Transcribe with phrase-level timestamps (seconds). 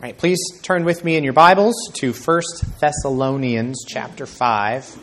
[0.00, 2.40] All right, please turn with me in your Bibles to 1
[2.80, 4.98] Thessalonians chapter 5.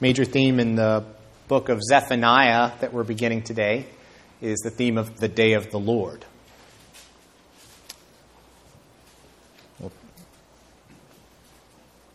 [0.00, 1.04] Major theme in the
[1.46, 3.84] book of Zephaniah that we're beginning today
[4.40, 6.24] is the theme of the day of the Lord.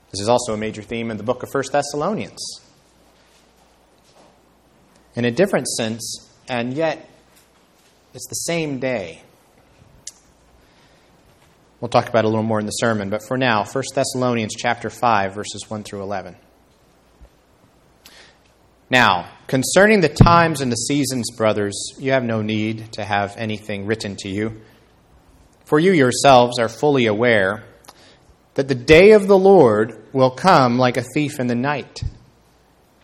[0.09, 2.70] This is also a major theme in the book of 1 Thessalonians.
[5.15, 7.10] In a different sense, and yet
[8.14, 9.21] it's the same day.
[11.79, 14.54] We'll talk about it a little more in the sermon, but for now, 1 Thessalonians
[14.55, 16.36] chapter 5 verses 1 through 11.
[18.89, 23.86] Now, concerning the times and the seasons, brothers, you have no need to have anything
[23.86, 24.61] written to you,
[25.66, 27.64] for you yourselves are fully aware
[28.55, 32.03] that the day of the Lord will come like a thief in the night.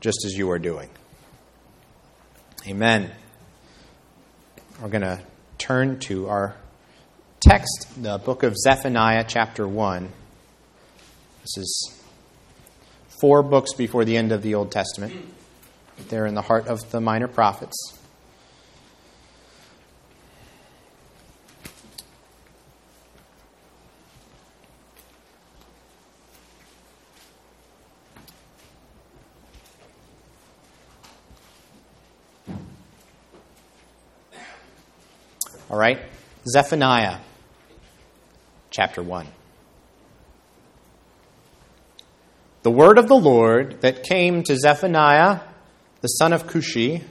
[0.00, 0.88] just as you are doing.
[2.66, 3.10] Amen.
[4.80, 5.20] We're going to
[5.58, 6.56] turn to our
[7.40, 10.10] text, the book of Zephaniah, chapter 1.
[11.42, 12.00] This is
[13.20, 15.14] four books before the end of the Old Testament.
[16.08, 17.99] They're in the heart of the minor prophets.
[35.70, 36.00] All right,
[36.48, 37.18] Zephaniah
[38.70, 39.24] chapter 1.
[42.64, 45.38] The word of the Lord that came to Zephaniah,
[46.00, 47.04] the son of Cushi,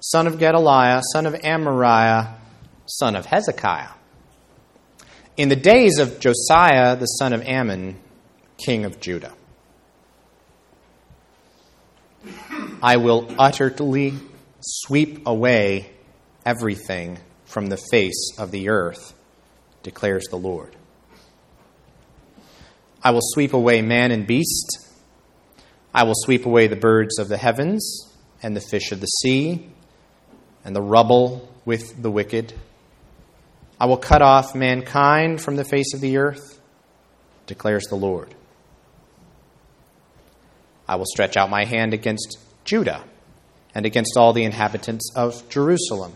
[0.00, 2.36] son of Gedaliah, son of Amariah,
[2.86, 3.90] son of Hezekiah.
[5.36, 7.98] In the days of Josiah, the son of Amon,
[8.56, 9.34] king of Judah.
[12.82, 14.14] I will utterly
[14.62, 15.90] sweep away
[16.46, 19.14] everything from the face of the earth,
[19.82, 20.76] declares the Lord.
[23.02, 24.86] I will sweep away man and beast.
[25.94, 29.70] I will sweep away the birds of the heavens and the fish of the sea
[30.64, 32.52] and the rubble with the wicked.
[33.80, 36.60] I will cut off mankind from the face of the earth,
[37.46, 38.34] declares the Lord.
[40.86, 43.04] I will stretch out my hand against Judah
[43.74, 46.14] and against all the inhabitants of Jerusalem,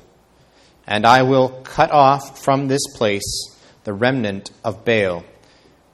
[0.86, 3.22] and I will cut off from this place
[3.84, 5.24] the remnant of Baal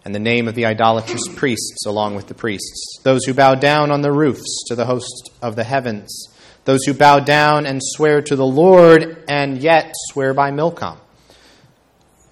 [0.05, 3.91] and the name of the idolatrous priests along with the priests, those who bow down
[3.91, 6.29] on the roofs to the host of the heavens,
[6.65, 10.99] those who bow down and swear to the Lord and yet swear by Milcom,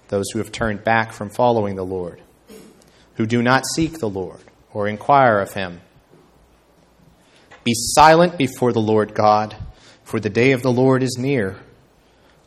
[0.07, 2.21] those who have turned back from following the Lord,
[3.15, 4.39] who do not seek the Lord
[4.73, 5.81] or inquire of him.
[7.63, 9.55] Be silent before the Lord God,
[10.03, 11.57] for the day of the Lord is near.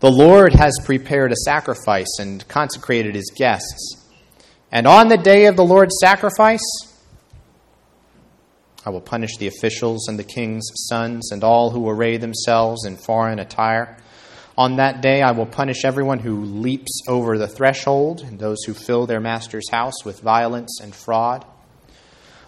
[0.00, 4.02] The Lord has prepared a sacrifice and consecrated his guests.
[4.72, 6.64] And on the day of the Lord's sacrifice,
[8.86, 12.96] I will punish the officials and the king's sons and all who array themselves in
[12.96, 13.98] foreign attire.
[14.56, 18.72] On that day, I will punish everyone who leaps over the threshold and those who
[18.72, 21.44] fill their master's house with violence and fraud.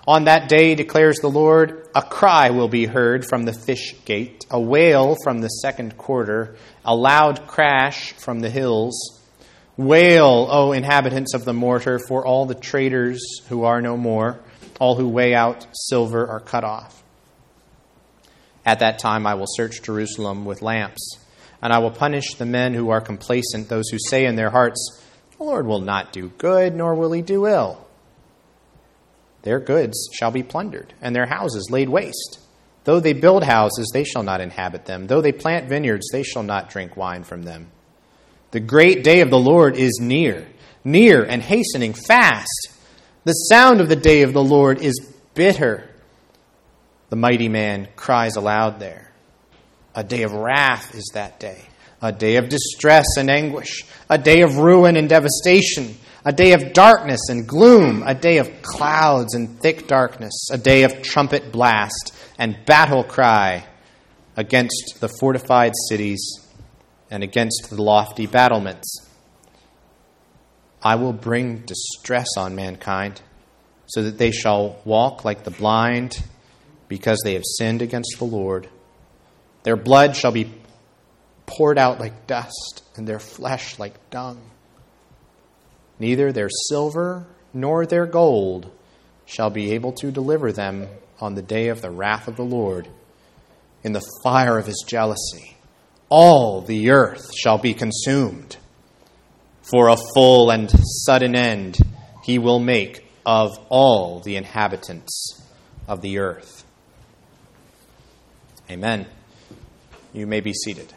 [0.07, 4.45] On that day, declares the Lord, a cry will be heard from the fish gate,
[4.51, 9.21] a wail from the second quarter, a loud crash from the hills.
[9.77, 14.41] Wail, O inhabitants of the mortar, for all the traders who are no more,
[14.81, 17.05] all who weigh out silver are cut off.
[18.67, 21.17] At that time I will search Jerusalem with lamps,
[21.63, 25.01] and I will punish the men who are complacent, those who say in their hearts,
[25.39, 27.87] The Lord will not do good, nor will he do ill.
[29.43, 32.39] Their goods shall be plundered, and their houses laid waste.
[32.85, 35.07] Though they build houses, they shall not inhabit them.
[35.07, 37.71] Though they plant vineyards, they shall not drink wine from them.
[38.51, 40.47] The great day of the Lord is near,
[40.85, 42.69] near and hastening fast.
[43.25, 45.01] The sound of the day of the Lord is
[45.35, 45.89] bitter.
[47.09, 49.13] The mighty man cries aloud there.
[49.95, 51.63] A day of wrath is that day,
[52.01, 56.73] a day of distress and anguish, a day of ruin and devastation, a day of
[56.73, 62.15] darkness and gloom, a day of clouds and thick darkness, a day of trumpet blast
[62.39, 63.67] and battle cry
[64.37, 66.47] against the fortified cities
[67.11, 69.09] and against the lofty battlements.
[70.83, 73.21] I will bring distress on mankind,
[73.87, 76.23] so that they shall walk like the blind,
[76.89, 78.69] because they have sinned against the Lord.
[79.63, 80.53] Their blood shall be
[81.47, 84.52] poured out like dust, and their flesh like dung.
[86.03, 88.69] Neither their silver nor their gold
[89.25, 90.89] shall be able to deliver them
[91.21, 92.89] on the day of the wrath of the Lord,
[93.85, 95.57] in the fire of his jealousy.
[96.09, 98.57] All the earth shall be consumed.
[99.63, 100.69] For a full and
[101.07, 101.79] sudden end
[102.25, 105.41] he will make of all the inhabitants
[105.87, 106.65] of the earth.
[108.69, 109.07] Amen.
[110.13, 110.93] You may be seated.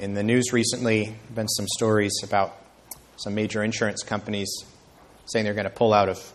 [0.00, 2.56] In the news recently, been some stories about
[3.18, 4.50] some major insurance companies
[5.26, 6.32] saying they're going to pull out of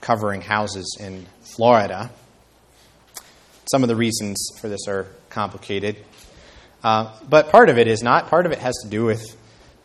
[0.00, 2.12] covering houses in Florida.
[3.72, 5.96] Some of the reasons for this are complicated.
[6.84, 8.28] Uh, but part of it is not.
[8.28, 9.36] Part of it has to do with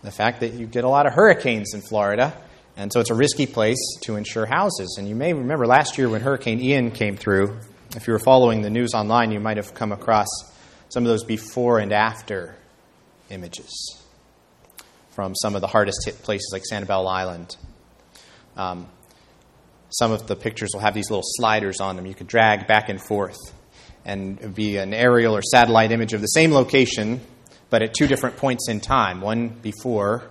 [0.04, 2.38] the fact that you get a lot of hurricanes in Florida,
[2.78, 4.98] and so it's a risky place to insure houses.
[5.00, 7.58] And you may remember last year when Hurricane Ian came through,
[7.96, 10.28] if you were following the news online, you might have come across
[10.90, 12.58] some of those before and after
[13.34, 14.00] images
[15.12, 17.56] from some of the hardest hit places like Sanibel Island.
[18.56, 18.88] Um,
[19.90, 22.90] some of the pictures will have these little sliders on them you could drag back
[22.90, 23.38] and forth
[24.06, 27.22] and be an aerial or satellite image of the same location,
[27.70, 30.24] but at two different points in time one before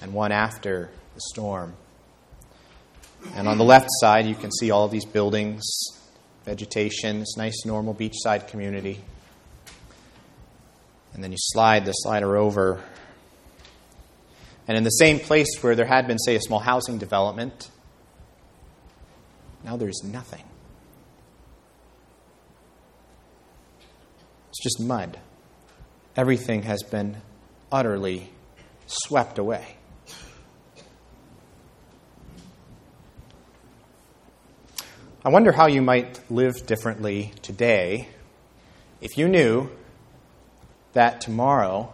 [0.00, 1.74] and one after the storm.
[3.34, 5.62] And on the left side, you can see all these buildings,
[6.44, 9.00] vegetation, this nice, normal beachside community.
[11.14, 12.82] And then you slide the slider over.
[14.66, 17.70] And in the same place where there had been, say, a small housing development,
[19.62, 20.42] now there's nothing.
[24.50, 25.18] It's just mud.
[26.16, 27.16] Everything has been
[27.70, 28.30] utterly
[28.86, 29.76] swept away.
[35.24, 38.08] I wonder how you might live differently today
[39.00, 39.70] if you knew
[40.94, 41.92] that tomorrow,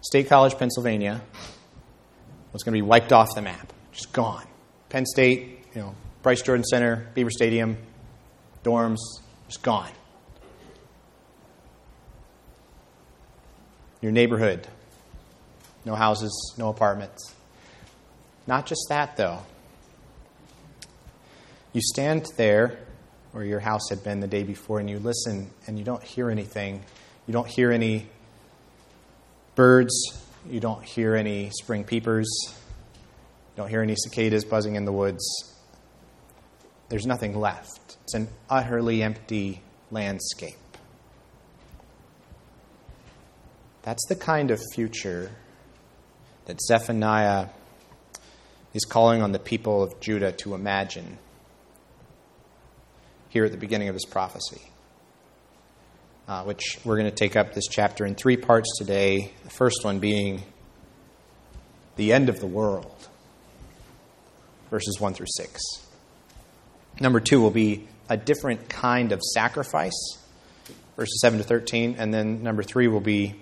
[0.00, 1.22] State College, Pennsylvania,
[2.52, 4.46] was going to be wiped off the map, just gone.
[4.88, 7.76] Penn State, you know, Bryce Jordan Center, Beaver Stadium,
[8.62, 8.98] dorms,
[9.46, 9.90] just gone.
[14.00, 14.66] Your neighborhood,
[15.84, 17.34] no houses, no apartments.
[18.46, 19.40] Not just that, though.
[21.72, 22.78] You stand there
[23.32, 26.30] where your house had been the day before and you listen and you don't hear
[26.30, 26.84] anything
[27.26, 28.06] you don't hear any
[29.54, 29.92] birds.
[30.48, 32.28] You don't hear any spring peepers.
[32.48, 35.24] You don't hear any cicadas buzzing in the woods.
[36.88, 37.96] There's nothing left.
[38.04, 40.58] It's an utterly empty landscape.
[43.82, 45.30] That's the kind of future
[46.46, 47.48] that Zephaniah
[48.74, 51.18] is calling on the people of Judah to imagine
[53.28, 54.60] here at the beginning of his prophecy
[56.26, 59.32] uh, which we're going to take up this chapter in three parts today.
[59.44, 60.42] The first one being
[61.96, 63.08] the end of the world,
[64.70, 65.60] verses 1 through 6.
[67.00, 70.18] Number two will be a different kind of sacrifice,
[70.96, 71.96] verses 7 to 13.
[71.98, 73.34] And then number three will be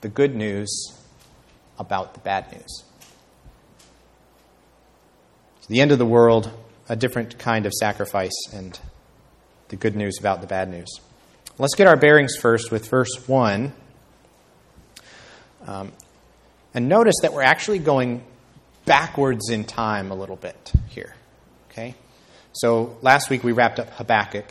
[0.00, 0.92] the good news
[1.78, 2.84] about the bad news.
[5.60, 6.50] So the end of the world,
[6.88, 8.78] a different kind of sacrifice, and
[9.68, 11.00] the good news about the bad news.
[11.60, 13.74] Let's get our bearings first with verse 1.
[15.66, 15.92] Um,
[16.72, 18.24] and notice that we're actually going
[18.86, 21.14] backwards in time a little bit here.
[21.70, 21.96] Okay?
[22.52, 24.46] So last week we wrapped up Habakkuk.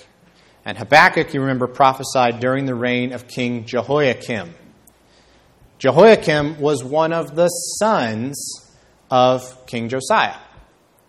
[0.64, 4.54] And Habakkuk, you remember, prophesied during the reign of King Jehoiakim.
[5.80, 8.70] Jehoiakim was one of the sons
[9.10, 10.38] of King Josiah.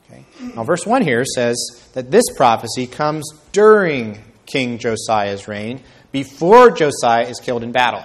[0.07, 0.25] Okay?
[0.57, 1.59] Now, verse 1 here says
[1.93, 8.05] that this prophecy comes during King Josiah's reign, before Josiah is killed in battle.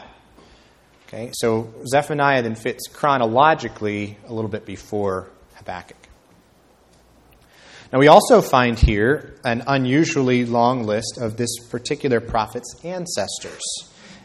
[1.08, 5.98] Okay, so Zephaniah then fits chronologically a little bit before Habakkuk.
[7.94, 13.62] Now, we also find here an unusually long list of this particular prophet's ancestors.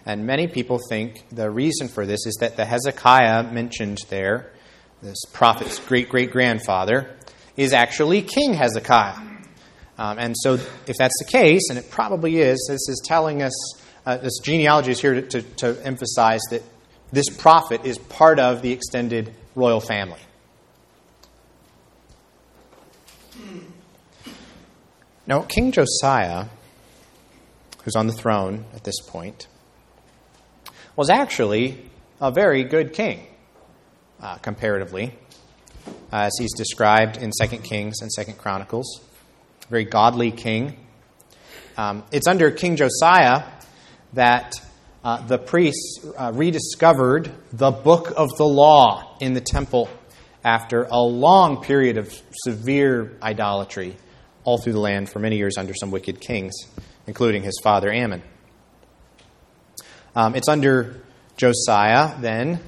[0.06, 4.50] And many people think the reason for this is that the Hezekiah mentioned there,
[5.02, 7.16] this prophet's great great grandfather,
[7.56, 9.29] is actually King Hezekiah.
[10.00, 10.54] Um, and so,
[10.86, 13.52] if that's the case, and it probably is, this is telling us,
[14.06, 16.62] uh, this genealogy is here to, to, to emphasize that
[17.12, 20.18] this prophet is part of the extended royal family.
[25.26, 26.46] Now, King Josiah,
[27.84, 29.48] who's on the throne at this point,
[30.96, 31.90] was actually
[32.22, 33.26] a very good king,
[34.22, 35.12] uh, comparatively,
[36.10, 39.02] as he's described in 2 Kings and 2 Chronicles.
[39.70, 40.76] Very godly king.
[41.76, 43.44] Um, it's under King Josiah
[44.14, 44.54] that
[45.04, 49.88] uh, the priests uh, rediscovered the book of the law in the temple
[50.42, 52.12] after a long period of
[52.44, 53.96] severe idolatry
[54.42, 56.52] all through the land for many years under some wicked kings,
[57.06, 58.22] including his father Amon.
[60.16, 61.00] Um, it's under
[61.36, 62.58] Josiah, then,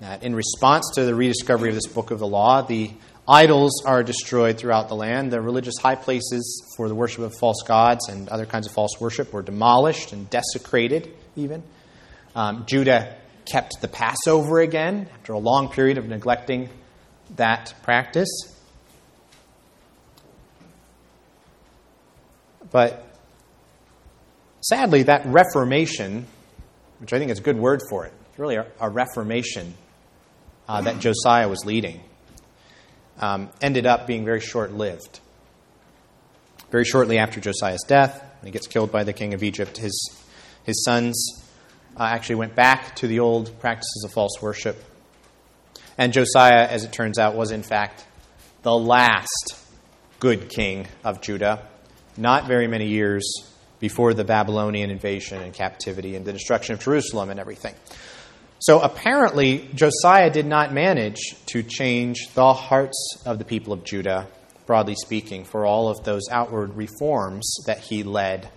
[0.00, 2.90] that in response to the rediscovery of this book of the law, the
[3.30, 5.32] idols are destroyed throughout the land.
[5.32, 9.00] The religious high places for the worship of false gods and other kinds of false
[9.00, 11.62] worship were demolished and desecrated, even.
[12.34, 16.68] Um, Judah kept the Passover again after a long period of neglecting
[17.36, 18.28] that practice.
[22.70, 23.04] But
[24.60, 26.26] sadly, that reformation,
[26.98, 29.74] which I think is a good word for it, it's really a, a reformation
[30.68, 32.00] uh, that Josiah was leading,
[33.20, 35.20] um, ended up being very short lived.
[36.70, 40.16] Very shortly after Josiah's death, when he gets killed by the king of Egypt, his,
[40.64, 41.44] his sons
[41.96, 44.82] uh, actually went back to the old practices of false worship.
[45.98, 48.06] And Josiah, as it turns out, was in fact
[48.62, 49.56] the last
[50.18, 51.66] good king of Judah
[52.16, 53.24] not very many years
[53.80, 57.74] before the Babylonian invasion and captivity and the destruction of Jerusalem and everything.
[58.60, 64.28] So apparently, Josiah did not manage to change the hearts of the people of Judah,
[64.66, 68.50] broadly speaking, for all of those outward reforms that he led,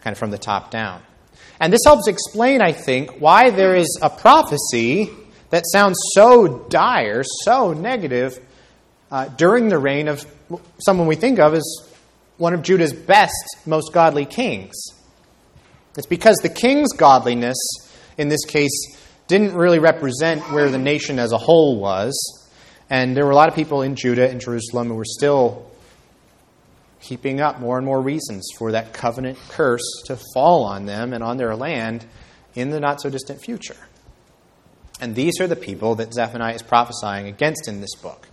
[0.00, 1.02] kind of from the top down.
[1.60, 5.10] And this helps explain, I think, why there is a prophecy
[5.50, 8.38] that sounds so dire, so negative,
[9.10, 10.26] uh, during the reign of
[10.78, 11.64] someone we think of as
[12.38, 14.74] one of Judah's best, most godly kings.
[15.98, 17.58] It's because the king's godliness,
[18.16, 18.70] in this case,
[19.28, 22.14] didn't really represent where the nation as a whole was.
[22.90, 25.70] And there were a lot of people in Judah and Jerusalem who were still
[27.00, 31.22] heaping up more and more reasons for that covenant curse to fall on them and
[31.22, 32.04] on their land
[32.54, 33.76] in the not so distant future.
[35.00, 38.26] And these are the people that Zephaniah is prophesying against in this book.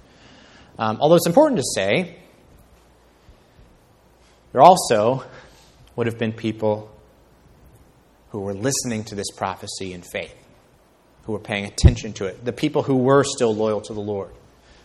[0.79, 2.17] Um, although it's important to say
[4.51, 5.23] there also
[5.95, 6.91] would have been people
[8.29, 10.35] who were listening to this prophecy in faith,
[11.25, 14.31] who were paying attention to it, the people who were still loyal to the Lord,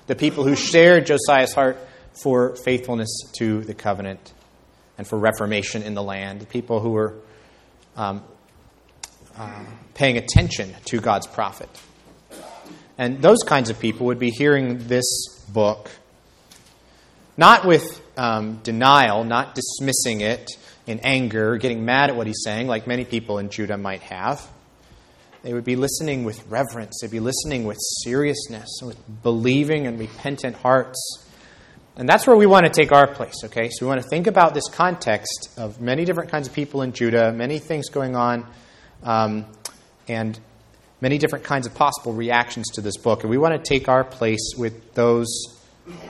[0.06, 1.78] the people who shared Josiah's heart
[2.22, 4.32] for faithfulness to the covenant
[4.98, 7.14] and for reformation in the land, the people who were
[7.96, 8.22] um,
[9.36, 11.68] uh, paying attention to God's prophet.
[12.98, 15.06] And those kinds of people would be hearing this
[15.48, 15.90] book
[17.36, 20.50] not with um, denial, not dismissing it
[20.86, 24.46] in anger, getting mad at what he's saying, like many people in Judah might have.
[25.42, 26.98] They would be listening with reverence.
[27.00, 31.26] They'd be listening with seriousness, with believing and repentant hearts.
[31.96, 33.68] And that's where we want to take our place, okay?
[33.70, 36.92] So we want to think about this context of many different kinds of people in
[36.92, 38.46] Judah, many things going on,
[39.02, 39.46] um,
[40.08, 40.38] and
[41.00, 43.22] many different kinds of possible reactions to this book.
[43.22, 45.26] And we want to take our place with those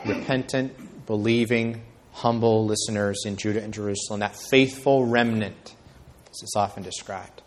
[0.04, 1.82] repentant, believing,
[2.12, 5.75] humble listeners in Judah and Jerusalem, that faithful remnant,
[6.30, 7.39] as it's often described,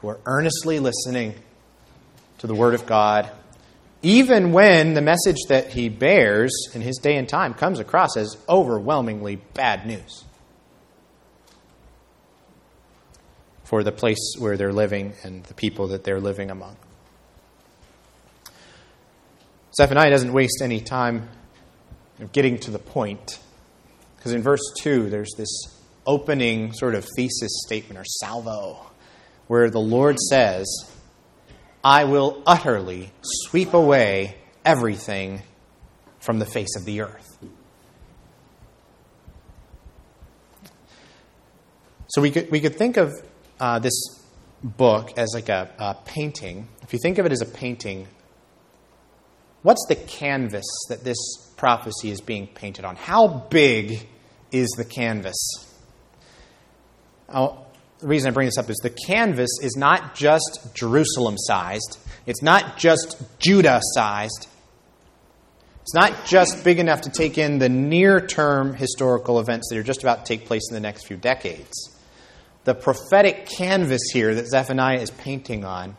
[0.00, 1.34] who are earnestly listening
[2.38, 3.30] to the Word of God,
[4.02, 8.36] even when the message that he bears in his day and time comes across as
[8.48, 10.24] overwhelmingly bad news
[13.64, 16.76] for the place where they're living and the people that they're living among.
[19.76, 21.28] Zephaniah doesn't waste any time
[22.32, 23.38] getting to the point.
[24.16, 25.48] Because in verse 2, there's this
[26.06, 28.89] opening sort of thesis statement or salvo
[29.50, 30.64] where the Lord says,
[31.82, 35.42] I will utterly sweep away everything
[36.20, 37.36] from the face of the earth.
[42.10, 43.12] So we could, we could think of
[43.58, 44.22] uh, this
[44.62, 46.68] book as like a, a painting.
[46.82, 48.06] If you think of it as a painting,
[49.62, 51.18] what's the canvas that this
[51.56, 52.94] prophecy is being painted on?
[52.94, 54.06] How big
[54.52, 55.66] is the canvas?
[57.28, 57.66] Oh,
[58.00, 62.42] the reason I bring this up is the canvas is not just Jerusalem sized, it's
[62.42, 64.48] not just Judah sized.
[65.82, 69.82] It's not just big enough to take in the near term historical events that are
[69.82, 71.96] just about to take place in the next few decades.
[72.64, 75.96] The prophetic canvas here that Zephaniah is painting on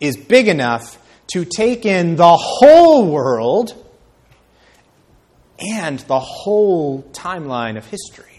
[0.00, 0.98] is big enough
[1.34, 3.74] to take in the whole world
[5.60, 8.31] and the whole timeline of history.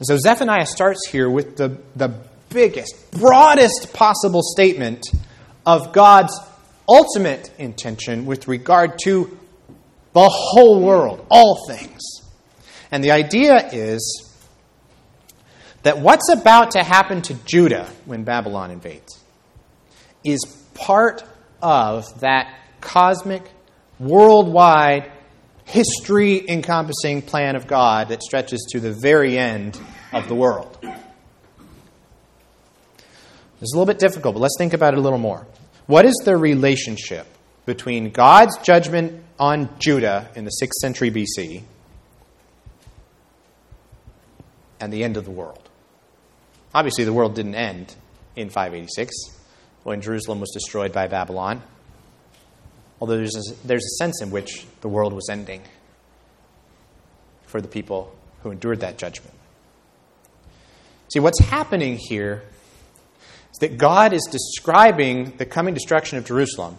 [0.00, 2.14] And so Zephaniah starts here with the, the
[2.48, 5.06] biggest, broadest possible statement
[5.66, 6.36] of God's
[6.88, 9.38] ultimate intention with regard to
[10.14, 12.00] the whole world, all things.
[12.90, 14.26] And the idea is
[15.82, 19.22] that what's about to happen to Judah when Babylon invades
[20.24, 20.40] is
[20.74, 21.22] part
[21.62, 23.42] of that cosmic,
[23.98, 25.12] worldwide,
[25.70, 29.80] history encompassing plan of God that stretches to the very end
[30.12, 30.76] of the world.
[33.60, 35.46] It's a little bit difficult, but let's think about it a little more.
[35.86, 37.26] What is the relationship
[37.66, 41.62] between God's judgment on Judah in the 6th century BC
[44.80, 45.68] and the end of the world?
[46.74, 47.94] Obviously, the world didn't end
[48.34, 49.14] in 586
[49.82, 51.62] when Jerusalem was destroyed by Babylon,
[53.00, 55.62] although there's a, there's a sense in which the world was ending
[57.46, 59.34] for the people who endured that judgment.
[61.12, 62.44] See, what's happening here
[63.52, 66.78] is that God is describing the coming destruction of Jerusalem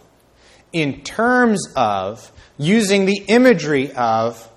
[0.72, 4.48] in terms of using the imagery of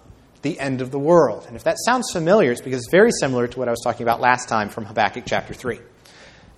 [0.42, 1.44] the end of the world.
[1.49, 4.02] And if that sounds familiar, it's because it's very similar to what I was talking
[4.02, 5.80] about last time from Habakkuk chapter 3.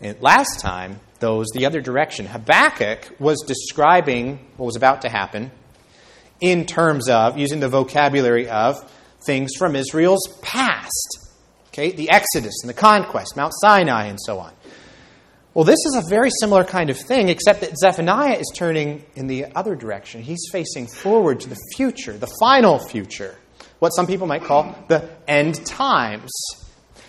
[0.02, 2.26] And last time, was the other direction.
[2.26, 5.50] Habakkuk was describing what was about to happen
[6.41, 8.76] in terms of, using the vocabulary of,
[9.25, 11.19] things from Israel's past.
[11.69, 14.52] Okay, the Exodus and the conquest, Mount Sinai, and so on.
[15.52, 19.26] Well, this is a very similar kind of thing, except that Zephaniah is turning in
[19.26, 20.23] the other direction.
[20.23, 23.38] He's facing forward to the future, the final future,
[23.78, 26.30] what some people might call the end times.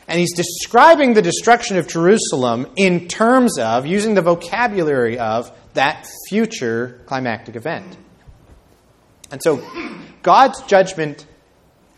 [0.08, 6.08] And he's describing the destruction of Jerusalem in terms of, using the vocabulary of, that
[6.30, 7.98] future climactic event.
[9.32, 9.62] And so,
[10.24, 11.26] God's judgment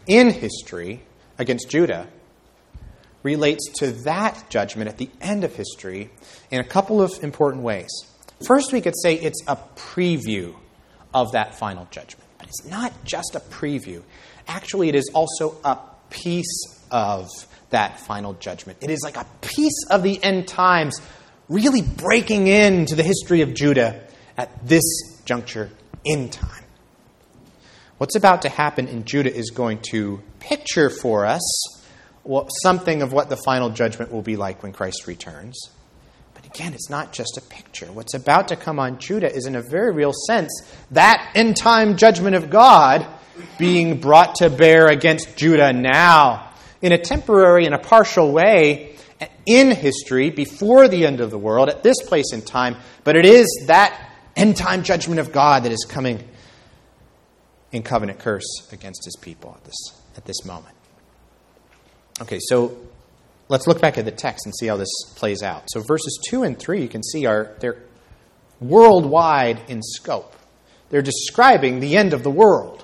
[0.08, 1.04] in history
[1.38, 2.08] against Judah
[3.22, 6.10] relates to that judgment at the end of history
[6.50, 7.89] in a couple of important ways.
[8.45, 10.56] First, we could say it's a preview
[11.13, 12.28] of that final judgment.
[12.38, 14.02] But it's not just a preview.
[14.48, 15.78] Actually, it is also a
[16.10, 17.28] piece of
[17.69, 18.79] that final judgment.
[18.82, 20.99] It is like a piece of the end times
[21.47, 24.01] really breaking into the history of Judah
[24.38, 24.84] at this
[25.25, 25.69] juncture
[26.03, 26.63] in time.
[27.97, 31.41] What's about to happen in Judah is going to picture for us
[32.62, 35.69] something of what the final judgment will be like when Christ returns.
[36.34, 37.88] But again, it's not just a picture.
[37.88, 40.49] What's about to come on Judah is, in a very real sense,
[40.91, 43.05] that end time judgment of God
[43.58, 46.48] being brought to bear against Judah now
[46.81, 48.95] in a temporary and a partial way
[49.45, 52.75] in history before the end of the world at this place in time.
[53.03, 56.23] But it is that end time judgment of God that is coming
[57.71, 60.75] in covenant curse against his people at this, at this moment.
[62.21, 62.77] Okay, so
[63.47, 65.63] let's look back at the text and see how this plays out.
[65.69, 67.83] So verses 2 and 3 you can see are they're
[68.59, 70.35] worldwide in scope.
[70.89, 72.83] They're describing the end of the world,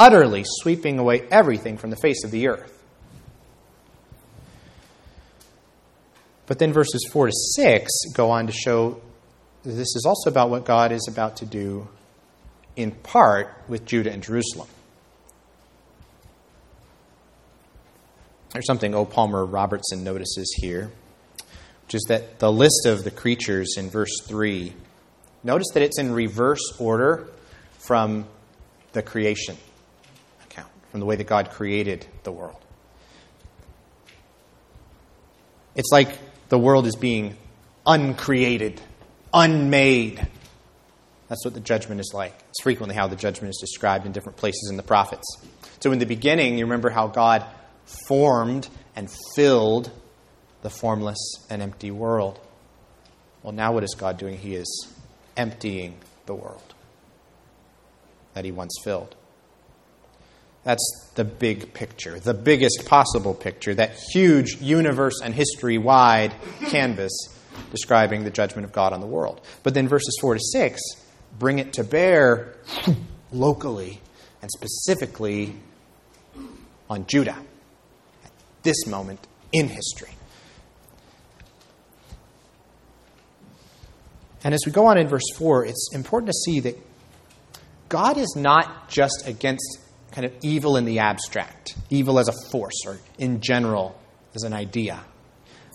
[0.00, 2.82] utterly sweeping away everything from the face of the earth.
[6.46, 9.00] But then verses 4 to 6 go on to show
[9.62, 11.86] this is also about what God is about to do
[12.76, 14.68] in part with Judah and Jerusalem.
[18.52, 19.04] There's something O.
[19.04, 20.90] Palmer Robertson notices here,
[21.84, 24.72] which is that the list of the creatures in verse 3,
[25.44, 27.28] notice that it's in reverse order
[27.78, 28.24] from
[28.92, 29.56] the creation
[30.90, 32.56] from the way that God created the world.
[35.74, 37.36] It's like the world is being
[37.86, 38.80] uncreated,
[39.32, 40.26] unmade.
[41.28, 42.34] That's what the judgment is like.
[42.48, 45.24] It's frequently how the judgment is described in different places in the prophets.
[45.80, 47.44] So, in the beginning, you remember how God
[48.06, 49.90] formed and filled
[50.62, 52.38] the formless and empty world.
[53.42, 54.36] Well, now what is God doing?
[54.36, 54.88] He is
[55.36, 56.74] emptying the world
[58.34, 59.14] that he once filled.
[60.70, 66.32] That's the big picture, the biggest possible picture, that huge universe and history wide
[66.68, 67.10] canvas
[67.72, 69.40] describing the judgment of God on the world.
[69.64, 70.80] But then verses 4 to 6
[71.40, 72.54] bring it to bear
[73.32, 74.00] locally
[74.42, 75.56] and specifically
[76.88, 77.38] on Judah
[78.24, 78.30] at
[78.62, 80.14] this moment in history.
[84.44, 86.78] And as we go on in verse 4, it's important to see that
[87.88, 89.80] God is not just against
[90.12, 93.98] kind of evil in the abstract, evil as a force or in general
[94.34, 95.00] as an idea.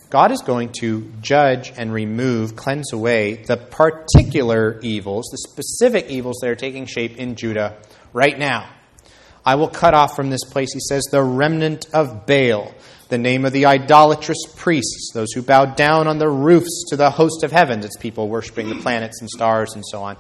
[0.10, 6.38] God is going to judge and remove, cleanse away the particular evils, the specific evils
[6.42, 7.78] that are taking shape in Judah
[8.14, 8.70] right now.
[9.46, 12.74] I will cut off from this place, he says, the remnant of Baal,
[13.10, 17.12] the name of the idolatrous priests, those who bow down on the roofs to the
[17.12, 17.86] host of heavens.
[17.86, 20.18] It's people worshiping the planets and stars and so on.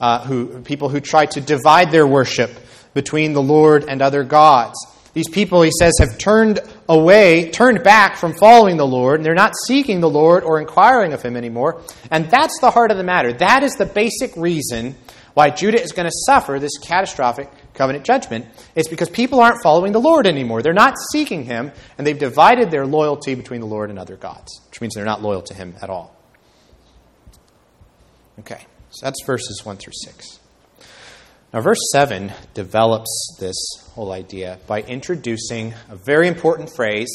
[0.00, 2.50] Uh, who, people who try to divide their worship
[2.94, 4.76] between the Lord and other gods.
[5.14, 9.34] These people, he says, have turned away, turned back from following the Lord, and they're
[9.34, 11.82] not seeking the Lord or inquiring of him anymore.
[12.10, 13.32] And that's the heart of the matter.
[13.32, 14.94] That is the basic reason
[15.34, 18.46] why Judah is going to suffer this catastrophic covenant judgment.
[18.74, 20.62] It's because people aren't following the Lord anymore.
[20.62, 24.60] They're not seeking him, and they've divided their loyalty between the Lord and other gods,
[24.68, 26.16] which means they're not loyal to him at all.
[28.40, 30.38] Okay, so that's verses 1 through 6.
[31.52, 33.56] Now, verse 7 develops this
[33.94, 37.10] whole idea by introducing a very important phrase.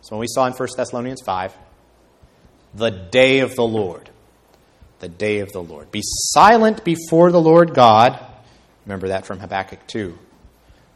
[0.00, 1.54] So, when we saw in 1 Thessalonians 5,
[2.74, 4.08] the day of the Lord.
[5.00, 5.90] The day of the Lord.
[5.90, 8.18] Be silent before the Lord God.
[8.86, 10.18] Remember that from Habakkuk 2.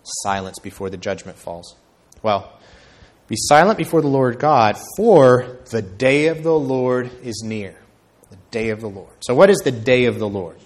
[0.03, 1.77] Silence before the judgment falls.
[2.23, 2.59] Well,
[3.29, 7.77] be silent before the Lord God, for the day of the Lord is near.
[8.31, 9.13] The day of the Lord.
[9.21, 10.57] So, what is the day of the Lord?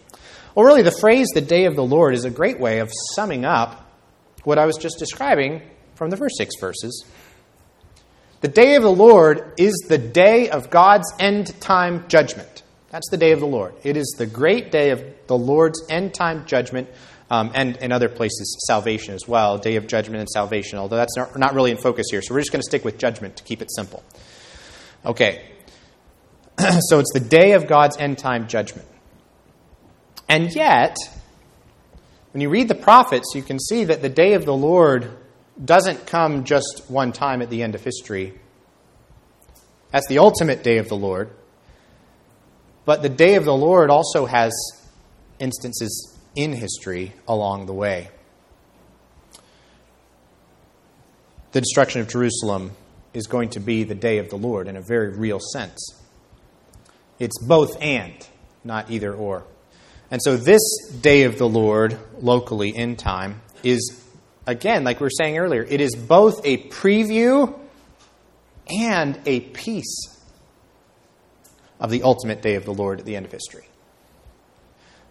[0.54, 3.44] Well, really, the phrase the day of the Lord is a great way of summing
[3.44, 3.86] up
[4.44, 5.62] what I was just describing
[5.94, 7.04] from the first six verses.
[8.40, 12.62] The day of the Lord is the day of God's end time judgment.
[12.90, 13.74] That's the day of the Lord.
[13.84, 16.88] It is the great day of the Lord's end time judgment,
[17.30, 21.16] um, and in other places, salvation as well, day of judgment and salvation, although that's
[21.16, 22.22] not, not really in focus here.
[22.22, 24.02] So we're just going to stick with judgment to keep it simple.
[25.04, 25.44] Okay.
[26.58, 28.88] so it's the day of God's end time judgment.
[30.30, 30.96] And yet,
[32.32, 35.10] when you read the prophets, you can see that the day of the Lord
[35.62, 38.38] doesn't come just one time at the end of history.
[39.90, 41.30] That's the ultimate day of the Lord.
[42.84, 44.52] But the day of the Lord also has
[45.40, 48.10] instances in history along the way.
[51.50, 52.70] The destruction of Jerusalem
[53.12, 56.00] is going to be the day of the Lord in a very real sense.
[57.18, 58.14] It's both and,
[58.62, 59.44] not either or.
[60.10, 60.60] And so this
[61.00, 64.02] day of the Lord, locally in time, is,
[64.46, 67.56] again, like we were saying earlier, it is both a preview
[68.68, 70.16] and a piece
[71.78, 73.66] of the ultimate day of the Lord at the end of history.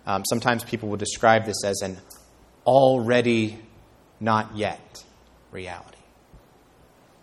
[0.05, 1.97] Um, sometimes people will describe this as an
[2.65, 3.59] already
[4.19, 5.03] not yet
[5.51, 5.97] reality.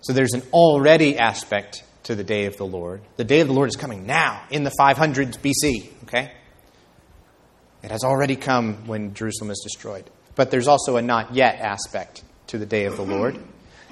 [0.00, 3.02] So there's an already aspect to the day of the Lord.
[3.16, 6.32] The day of the Lord is coming now in the 500s BC, okay?
[7.87, 10.11] It has already come when Jerusalem is destroyed.
[10.35, 13.38] But there's also a not yet aspect to the day of the Lord.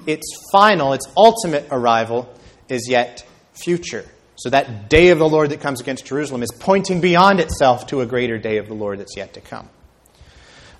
[0.05, 2.27] Its final, its ultimate arrival
[2.67, 4.03] is yet future.
[4.35, 8.01] So that day of the Lord that comes against Jerusalem is pointing beyond itself to
[8.01, 9.69] a greater day of the Lord that's yet to come.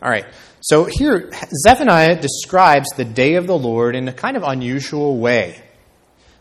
[0.02, 0.26] All right.
[0.60, 1.32] So here,
[1.64, 5.64] Zephaniah describes the day of the Lord in a kind of unusual way.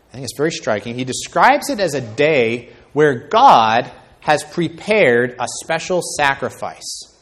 [0.09, 0.95] I think it's very striking.
[0.95, 3.89] He describes it as a day where God
[4.25, 7.13] has prepared a special sacrifice.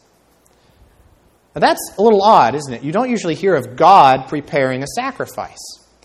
[1.54, 2.82] Now that's a little odd, isn't it?
[2.82, 5.60] You don't usually hear of God preparing a sacrifice.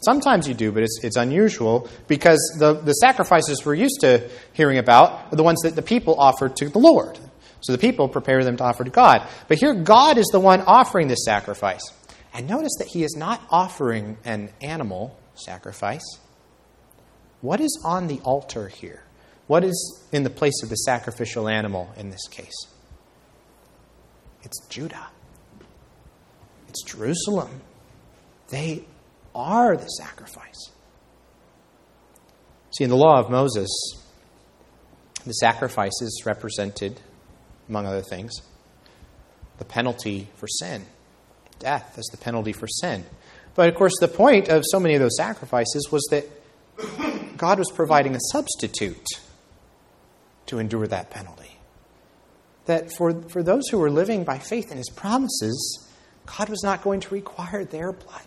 [0.05, 4.79] Sometimes you do, but it's, it's unusual because the, the sacrifices we're used to hearing
[4.79, 7.17] about are the ones that the people offer to the Lord.
[7.61, 9.29] So the people prepare them to offer to God.
[9.47, 11.93] But here, God is the one offering this sacrifice.
[12.35, 16.19] And notice that he is not offering an animal sacrifice.
[17.41, 19.05] What is on the altar here?
[19.49, 22.67] What is in the place of the sacrificial animal in this case?
[24.43, 25.09] It's Judah.
[26.69, 27.63] It's Jerusalem.
[28.51, 28.85] They
[29.35, 30.71] are the sacrifice.
[32.77, 33.69] See, in the law of Moses,
[35.27, 37.01] the sacrifices represented,
[37.71, 38.43] among other things,
[39.57, 40.85] the penalty for sin.
[41.59, 43.05] Death as the penalty for sin.
[43.55, 46.27] But of course, the point of so many of those sacrifices was that
[47.39, 49.07] God was providing a substitute
[50.49, 51.59] to endure that penalty.
[52.67, 55.89] That for, for those who were living by faith in his promises,
[56.27, 58.27] God was not going to require their blood.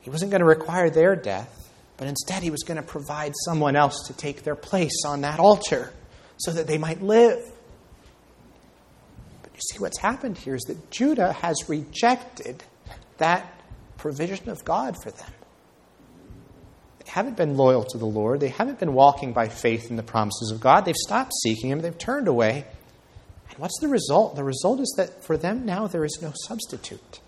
[0.00, 3.76] He wasn't going to require their death, but instead he was going to provide someone
[3.76, 5.92] else to take their place on that altar
[6.36, 7.38] so that they might live.
[9.42, 12.64] But you see, what's happened here is that Judah has rejected
[13.18, 13.60] that
[13.96, 15.30] provision of God for them.
[17.12, 18.40] Haven't been loyal to the Lord.
[18.40, 20.86] They haven't been walking by faith in the promises of God.
[20.86, 21.80] They've stopped seeking Him.
[21.80, 22.64] They've turned away.
[23.50, 24.34] And what's the result?
[24.34, 27.20] The result is that for them now there is no substitute.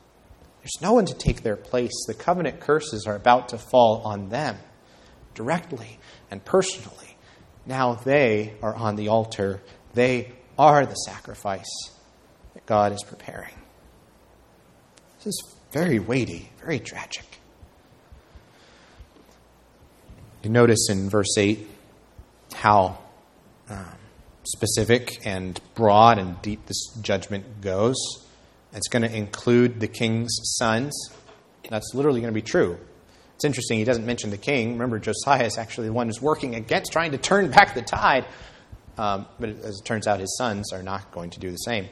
[0.62, 1.92] There's no one to take their place.
[2.06, 4.56] The covenant curses are about to fall on them
[5.34, 5.98] directly
[6.30, 7.18] and personally.
[7.66, 9.60] Now they are on the altar.
[9.92, 11.90] They are the sacrifice
[12.54, 13.52] that God is preparing.
[15.18, 17.26] This is very weighty, very tragic.
[20.44, 21.66] You notice in verse 8
[22.52, 22.98] how
[23.70, 23.86] um,
[24.42, 27.96] specific and broad and deep this judgment goes.
[28.74, 31.08] It's going to include the king's sons.
[31.70, 32.78] That's literally going to be true.
[33.36, 34.72] It's interesting, he doesn't mention the king.
[34.72, 38.26] Remember, Josiah is actually the one who's working against trying to turn back the tide.
[38.98, 41.88] Um, but as it turns out, his sons are not going to do the same.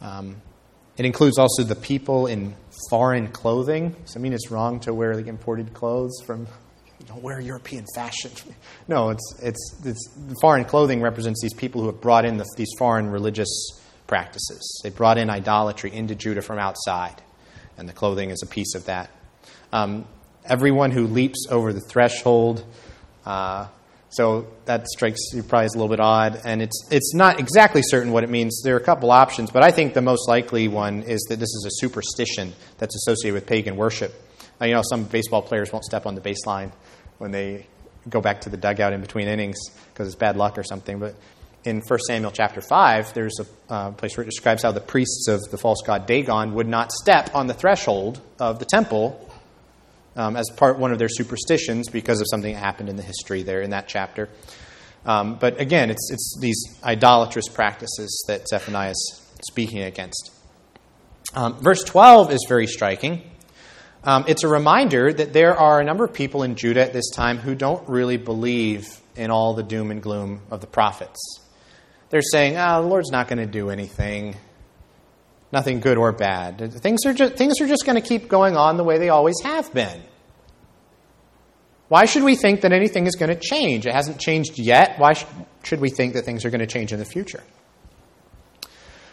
[0.00, 0.42] Um,
[0.98, 2.54] it includes also the people in
[2.90, 3.96] foreign clothing.
[4.04, 6.46] Does that mean it's wrong to wear like imported clothes from
[7.08, 8.30] don't wear European fashion.
[8.86, 10.08] No, it's, it's, it's
[10.40, 13.48] foreign clothing represents these people who have brought in the, these foreign religious
[14.06, 14.80] practices.
[14.82, 17.20] They brought in idolatry into Judah from outside,
[17.76, 19.10] and the clothing is a piece of that.
[19.74, 20.06] Um,
[20.46, 22.64] everyone who leaps over the threshold.
[23.26, 23.66] Uh,
[24.10, 27.82] so that strikes you probably as a little bit odd, and it's it's not exactly
[27.84, 28.62] certain what it means.
[28.62, 31.48] There are a couple options, but I think the most likely one is that this
[31.48, 34.14] is a superstition that's associated with pagan worship.
[34.60, 36.72] Uh, you know, some baseball players won't step on the baseline
[37.18, 37.66] when they
[38.08, 39.58] go back to the dugout in between innings
[39.92, 40.98] because it's bad luck or something.
[40.98, 41.14] But
[41.64, 45.28] in 1 Samuel chapter 5, there's a uh, place where it describes how the priests
[45.28, 49.27] of the false god Dagon would not step on the threshold of the temple
[50.18, 53.44] um, as part one of their superstitions because of something that happened in the history
[53.44, 54.28] there in that chapter.
[55.06, 60.32] Um, but again, it's, it's these idolatrous practices that Zephaniah is speaking against.
[61.34, 63.22] Um, verse 12 is very striking.
[64.02, 67.10] Um, it's a reminder that there are a number of people in Judah at this
[67.10, 71.40] time who don't really believe in all the doom and gloom of the prophets.
[72.10, 74.36] They're saying, oh, the Lord's not going to do anything
[75.52, 76.72] nothing good or bad.
[76.74, 79.36] Things are just, things are just going to keep going on the way they always
[79.42, 80.02] have been.
[81.88, 83.86] Why should we think that anything is going to change?
[83.86, 84.98] It hasn't changed yet.
[84.98, 85.24] Why sh-
[85.62, 87.42] should we think that things are going to change in the future?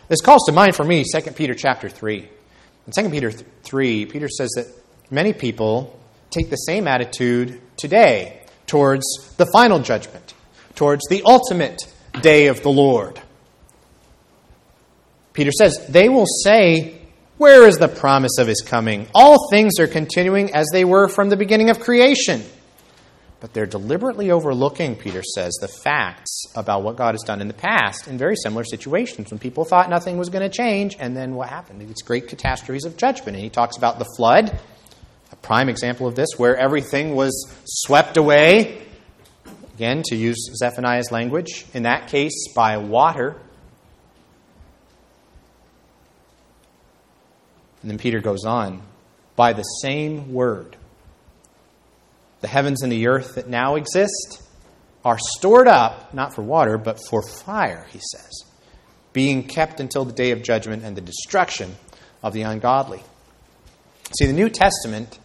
[0.09, 2.29] This calls to mind for me 2 Peter chapter 3.
[2.87, 4.67] In 2 Peter 3, Peter says that
[5.09, 5.97] many people
[6.29, 9.05] take the same attitude today towards
[9.37, 10.33] the final judgment,
[10.75, 11.81] towards the ultimate
[12.21, 13.21] day of the Lord.
[15.35, 16.99] Peter says, They will say,
[17.37, 19.07] Where is the promise of his coming?
[19.13, 22.41] All things are continuing as they were from the beginning of creation.
[23.41, 27.53] But they're deliberately overlooking, Peter says, the facts about what God has done in the
[27.53, 31.35] past in very similar situations when people thought nothing was going to change, and then
[31.35, 31.81] what happened?
[31.81, 33.35] These great catastrophes of judgment.
[33.35, 34.57] And he talks about the flood,
[35.31, 38.81] a prime example of this, where everything was swept away.
[39.75, 43.35] Again, to use Zephaniah's language, in that case, by water.
[47.85, 48.81] And then Peter goes on
[49.35, 50.75] by the same word.
[52.41, 54.41] The heavens and the earth that now exist
[55.03, 58.43] are stored up, not for water, but for fire, he says,
[59.13, 61.75] being kept until the day of judgment and the destruction
[62.23, 63.03] of the ungodly.
[64.17, 65.19] See, the New Testament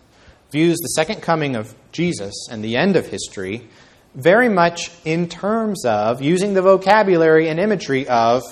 [0.51, 3.71] views the second coming of Jesus and the end of history
[4.15, 8.43] very much in terms of using the vocabulary and imagery of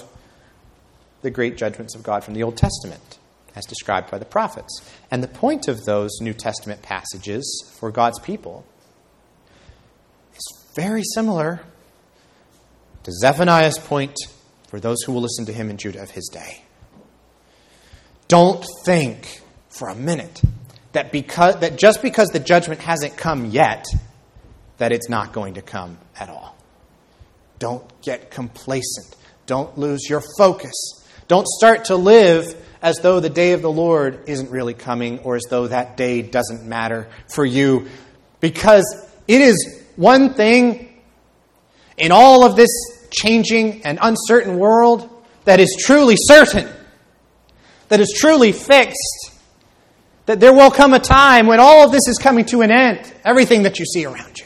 [1.20, 3.18] the great judgments of God from the Old Testament
[3.58, 4.80] as described by the prophets.
[5.10, 8.64] And the point of those New Testament passages for God's people
[10.32, 11.60] is very similar
[13.02, 14.16] to Zephaniah's point
[14.68, 16.62] for those who will listen to him in Judah of his day.
[18.28, 19.40] Don't think
[19.70, 20.40] for a minute
[20.92, 23.86] that because that just because the judgment hasn't come yet
[24.76, 26.56] that it's not going to come at all.
[27.58, 29.16] Don't get complacent.
[29.46, 30.74] Don't lose your focus.
[31.26, 35.36] Don't start to live as though the day of the Lord isn't really coming or
[35.36, 37.88] as though that day doesn't matter for you.
[38.40, 38.84] Because
[39.26, 41.00] it is one thing
[41.96, 42.70] in all of this
[43.10, 45.08] changing and uncertain world
[45.44, 46.68] that is truly certain,
[47.88, 49.32] that is truly fixed,
[50.26, 53.12] that there will come a time when all of this is coming to an end,
[53.24, 54.44] everything that you see around you.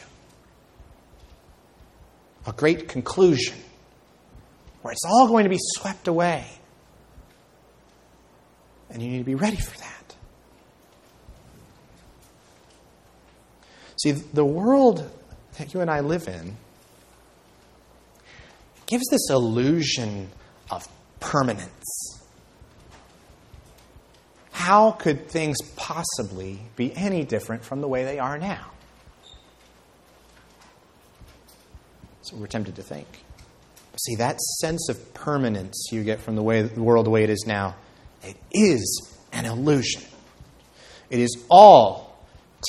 [2.47, 3.57] A great conclusion
[4.81, 6.45] where it's all going to be swept away
[8.93, 10.15] And you need to be ready for that.
[14.01, 15.09] See, the world
[15.57, 16.55] that you and I live in
[18.85, 20.29] gives this illusion
[20.69, 20.87] of
[21.19, 22.21] permanence.
[24.51, 28.71] How could things possibly be any different from the way they are now?
[32.21, 33.07] So we're tempted to think.
[33.97, 37.29] See, that sense of permanence you get from the way the world the way it
[37.29, 37.75] is now,
[38.23, 40.03] it is an illusion.
[41.09, 42.17] It is all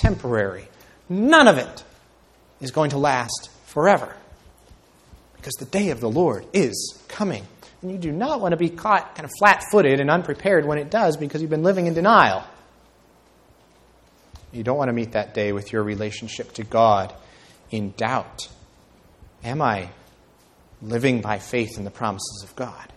[0.00, 0.68] temporary.
[1.08, 1.84] None of it
[2.60, 4.14] is going to last forever.
[5.36, 7.46] Because the day of the Lord is coming.
[7.82, 10.78] And you do not want to be caught kind of flat footed and unprepared when
[10.78, 12.42] it does because you've been living in denial.
[14.52, 17.12] You don't want to meet that day with your relationship to God
[17.70, 18.48] in doubt.
[19.42, 19.90] Am I
[20.80, 22.92] living by faith in the promises of God?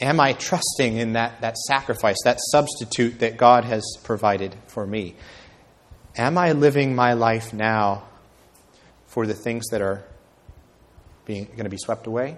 [0.00, 5.14] Am I trusting in that, that sacrifice, that substitute that God has provided for me?
[6.16, 8.04] Am I living my life now
[9.06, 10.02] for the things that are
[11.26, 12.36] being, going to be swept away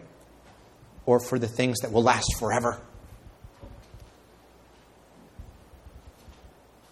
[1.07, 2.81] or for the things that will last forever?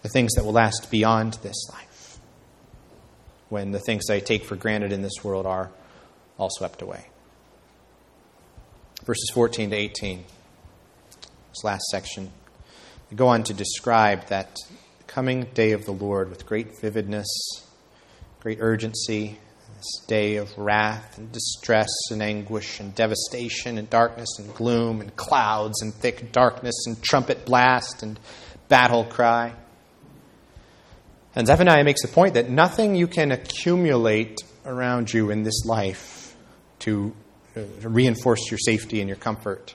[0.03, 2.19] The things that will last beyond this life
[3.49, 5.69] when the things I take for granted in this world are
[6.37, 7.07] all swept away.
[9.03, 10.23] Verses 14 to 18,
[11.51, 12.31] this last section,
[13.09, 14.57] we go on to describe that
[15.07, 17.27] coming day of the Lord with great vividness,
[18.39, 19.37] great urgency,
[19.81, 25.15] this day of wrath and distress and anguish and devastation and darkness and gloom and
[25.15, 28.19] clouds and thick darkness and trumpet blast and
[28.69, 29.53] battle cry.
[31.35, 36.35] And Zephaniah makes the point that nothing you can accumulate around you in this life
[36.79, 37.15] to
[37.57, 39.73] uh, reinforce your safety and your comfort.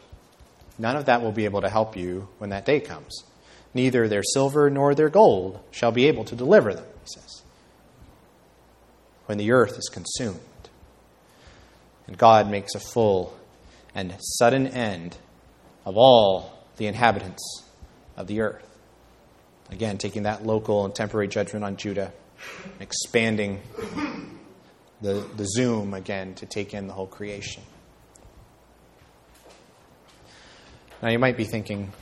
[0.79, 3.25] None of that will be able to help you when that day comes.
[3.73, 7.43] Neither their silver nor their gold shall be able to deliver them, he says,
[9.27, 10.41] when the earth is consumed.
[12.07, 13.37] And God makes a full
[13.95, 15.17] and sudden end
[15.85, 17.65] of all the inhabitants
[18.17, 18.63] of the earth.
[19.71, 22.13] Again, taking that local and temporary judgment on Judah,
[22.79, 23.61] expanding
[25.01, 27.63] the, the zoom again to take in the whole creation.
[31.03, 31.93] Now, you might be thinking,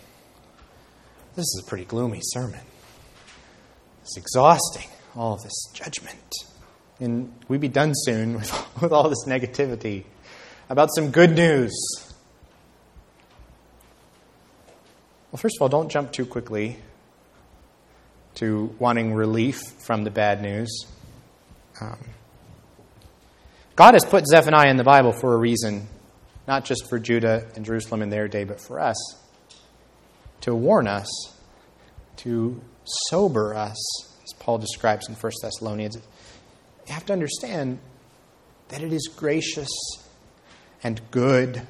[1.35, 2.61] this is a pretty gloomy sermon.
[4.03, 6.33] It's exhausting, all of this judgment.
[7.01, 10.05] And we'd be done soon with, with all this negativity
[10.69, 11.73] about some good news.
[15.31, 16.79] Well, first of all, don't jump too quickly
[18.37, 20.87] to wanting relief from the bad news.
[21.81, 21.99] Um,
[23.75, 25.89] God has put Zephaniah in the Bible for a reason,
[26.47, 28.97] not just for Judah and Jerusalem in their day, but for us.
[30.43, 31.09] To warn us,
[32.19, 32.61] to
[33.09, 33.77] sober us,
[34.23, 35.97] as Paul describes in 1 Thessalonians.
[36.87, 37.79] You have to understand
[38.69, 39.71] that it is gracious
[40.83, 41.63] and good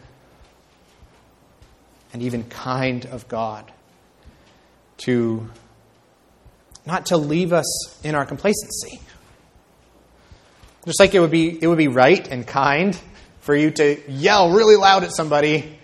[2.12, 3.72] and even kind of God
[4.98, 5.48] to
[6.86, 9.00] not to leave us in our complacency
[10.86, 12.98] just like it would be, it would be right and kind
[13.44, 15.78] for you to yell really loud at somebody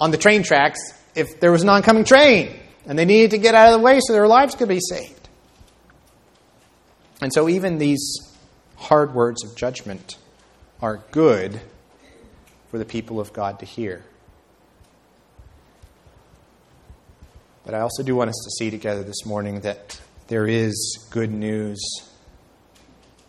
[0.00, 0.80] on the train tracks
[1.14, 4.00] if there was an oncoming train and they needed to get out of the way
[4.00, 5.28] so their lives could be saved.
[7.20, 8.18] And so even these
[8.76, 10.16] hard words of judgment
[10.80, 11.60] are good
[12.70, 14.02] for the people of God to hear.
[17.66, 21.30] But I also do want us to see together this morning that there is good
[21.30, 21.78] news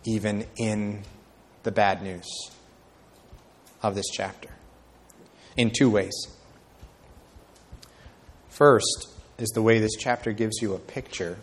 [0.05, 1.03] even in
[1.63, 2.25] the bad news
[3.83, 4.49] of this chapter
[5.57, 6.13] in two ways.
[8.49, 11.37] First is the way this chapter gives you a picture,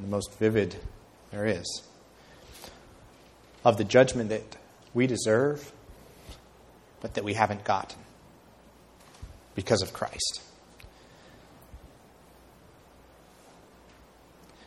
[0.00, 0.76] the most vivid
[1.30, 1.82] there is,
[3.64, 4.56] of the judgment that
[4.92, 5.72] we deserve,
[7.00, 7.98] but that we haven't gotten
[9.54, 10.42] because of Christ.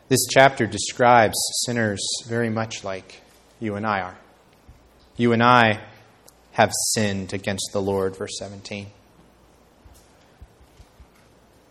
[0.09, 3.21] This chapter describes sinners very much like
[3.59, 4.17] you and I are.
[5.17, 5.81] You and I
[6.53, 8.87] have sinned against the Lord, verse 17.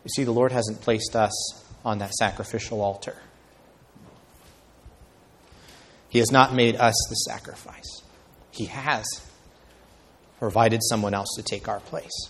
[0.05, 1.33] You see, the Lord hasn't placed us
[1.85, 3.16] on that sacrificial altar.
[6.09, 8.03] He has not made us the sacrifice.
[8.51, 9.05] He has
[10.39, 12.28] provided someone else to take our place.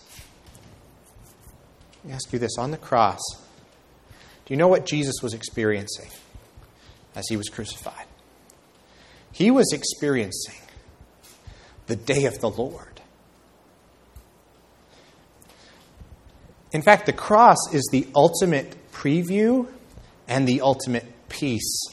[1.96, 3.20] Let me ask you this on the cross,
[4.44, 6.10] do you know what Jesus was experiencing
[7.14, 8.06] as he was crucified?
[9.32, 10.61] He was experiencing
[11.86, 13.00] the day of the Lord.
[16.72, 19.68] In fact, the cross is the ultimate preview
[20.26, 21.84] and the ultimate piece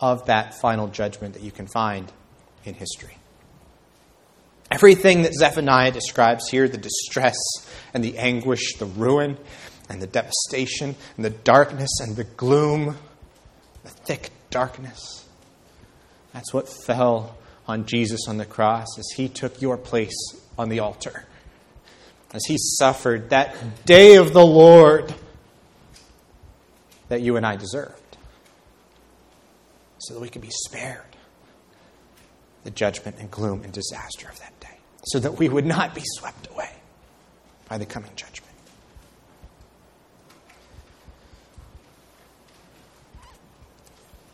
[0.00, 2.10] of that final judgment that you can find
[2.64, 3.16] in history.
[4.70, 7.36] Everything that Zephaniah describes here the distress
[7.92, 9.36] and the anguish, the ruin
[9.88, 12.96] and the devastation and the darkness and the gloom,
[13.84, 15.20] the thick darkness
[16.32, 17.36] that's what fell
[17.70, 21.24] on Jesus on the cross as he took your place on the altar.
[22.32, 23.56] As he suffered that
[23.86, 25.14] day of the Lord
[27.08, 27.94] that you and I deserved.
[29.98, 31.04] So that we could be spared
[32.64, 34.78] the judgment and gloom and disaster of that day.
[35.04, 36.70] So that we would not be swept away
[37.68, 38.52] by the coming judgment.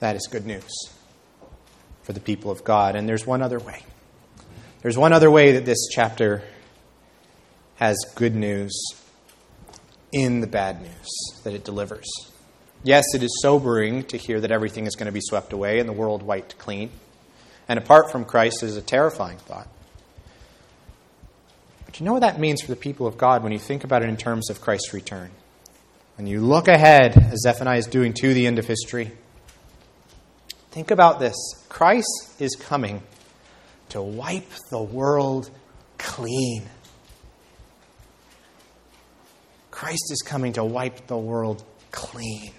[0.01, 0.95] That is good news
[2.07, 2.95] for the people of God.
[2.95, 3.83] And there's one other way.
[4.81, 6.43] There's one other way that this chapter
[7.75, 8.73] has good news
[10.13, 11.09] in the bad news
[11.43, 12.07] that it delivers.
[12.85, 15.89] Yes, it is sobering to hear that everything is going to be swept away and
[15.89, 16.91] the world wiped clean.
[17.69, 19.67] And apart from Christ, is a terrifying thought.
[21.85, 24.05] But you know what that means for the people of God when you think about
[24.05, 25.31] it in terms of Christ's return?
[26.17, 29.11] When you look ahead, as Zephaniah is doing to the end of history,
[30.77, 31.35] Think about this
[31.70, 33.03] Christ is coming
[33.89, 35.51] to wipe the world
[35.97, 36.64] clean.
[39.70, 42.53] Christ is coming to wipe the world clean.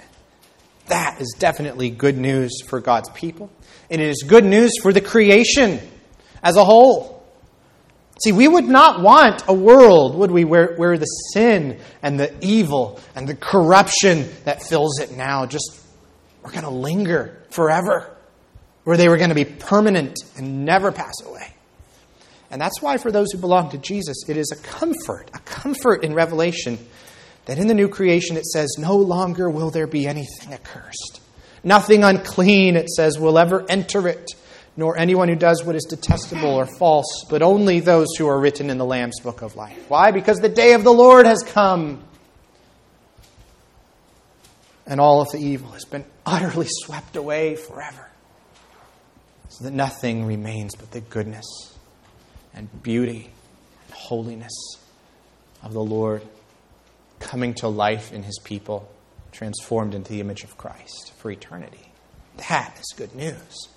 [0.88, 3.51] That is definitely good news for God's people.
[3.91, 5.80] And it is good news for the creation
[6.41, 7.24] as a whole.
[8.24, 12.34] See, we would not want a world, would we, where, where the sin and the
[12.41, 15.84] evil and the corruption that fills it now just
[16.48, 18.10] were going to linger forever,
[18.86, 21.54] where they were going to be permanent and never pass away.
[22.50, 26.06] And that's why, for those who belong to Jesus, it is a comfort, a comfort
[26.06, 26.80] in Revelation
[27.45, 31.20] that in the new creation it says, No longer will there be anything accursed.
[31.66, 34.32] Nothing unclean, it says, will ever enter it,
[34.78, 38.70] nor anyone who does what is detestable or false, but only those who are written
[38.70, 39.89] in the Lamb's book of life.
[39.89, 40.12] Why?
[40.12, 42.07] Because the day of the Lord has come.
[44.88, 48.09] And all of the evil has been utterly swept away forever.
[49.49, 51.45] So that nothing remains but the goodness
[52.53, 53.29] and beauty
[53.85, 54.53] and holiness
[55.61, 56.21] of the Lord
[57.19, 58.89] coming to life in his people,
[59.31, 61.91] transformed into the image of Christ for eternity.
[62.49, 63.67] That is good news.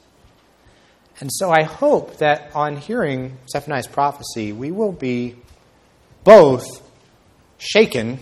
[1.19, 5.37] And so I hope that on hearing Zephaniah's prophecy, we will be
[6.25, 6.83] both
[7.59, 8.21] shaken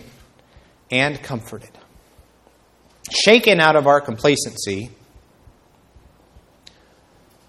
[0.91, 1.71] and comforted
[3.11, 4.91] shaken out of our complacency,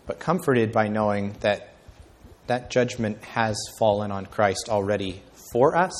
[0.07, 1.75] but comforted by knowing that
[2.47, 5.93] that judgment has fallen on Christ already for us,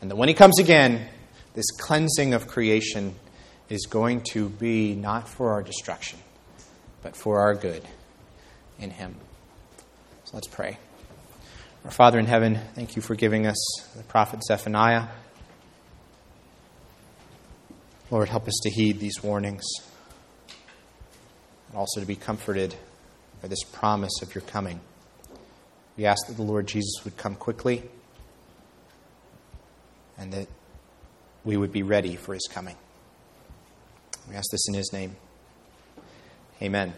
[0.00, 1.06] and that when He comes again,
[1.54, 3.14] this cleansing of creation
[3.68, 6.18] is going to be not for our destruction,
[7.02, 7.82] but for our good
[8.78, 9.16] in Him.
[10.24, 10.78] So let's pray.
[11.84, 13.58] Our Father in heaven, thank you for giving us
[13.96, 15.08] the prophet Zephaniah.
[18.10, 19.64] Lord, help us to heed these warnings
[21.68, 22.74] and also to be comforted
[23.40, 24.80] by this promise of your coming.
[25.96, 27.84] We ask that the Lord Jesus would come quickly
[30.18, 30.48] and that
[31.44, 32.76] we would be ready for his coming.
[34.28, 35.16] We ask this in his name.
[36.60, 36.92] Amen.